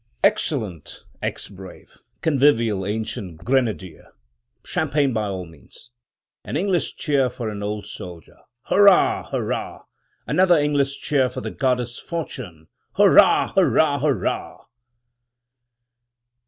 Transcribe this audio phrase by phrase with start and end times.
[0.23, 1.97] Excellent ex brave!
[2.23, 4.13] Convivial ancient grenadier!
[4.63, 5.91] Champagne by all means!
[6.43, 8.37] An English cheer for an old soldier!
[8.63, 9.29] Hurrah!
[9.29, 9.83] hurrah!
[10.25, 12.67] Another English cheer for the goddess Fortune!
[12.93, 13.53] Hurrah!
[13.53, 13.99] hurrah!
[13.99, 14.65] hurrah!